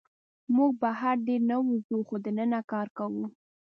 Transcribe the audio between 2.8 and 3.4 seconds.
کوو.